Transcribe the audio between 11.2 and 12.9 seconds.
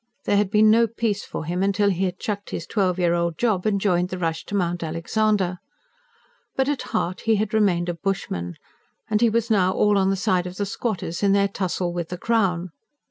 in their tussle with the Crown.